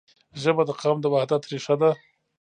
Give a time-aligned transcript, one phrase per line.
[0.41, 1.91] ژبه د قام د وحدت رښه ده.